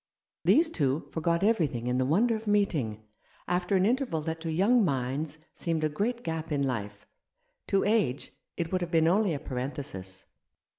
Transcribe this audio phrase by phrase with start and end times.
[0.43, 3.03] These two forgot everything in the wonder of meeting,
[3.47, 7.05] after an interval that to young minds seemed a great gap in life.
[7.67, 10.25] To age it would have been only a parenthesis.